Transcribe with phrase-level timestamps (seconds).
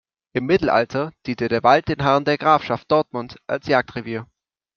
[0.33, 4.25] Im Mittelalter diente der Wald den Herren der Grafschaft Dortmund als Jagdrevier.